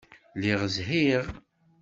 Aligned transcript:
Lliɣ 0.37 0.61
zhiɣ. 0.75 1.23